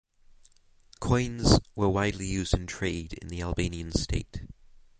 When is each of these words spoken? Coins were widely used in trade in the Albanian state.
Coins 0.99 1.59
were 1.75 1.87
widely 1.87 2.25
used 2.25 2.55
in 2.55 2.65
trade 2.65 3.13
in 3.13 3.27
the 3.27 3.43
Albanian 3.43 3.91
state. 3.91 4.41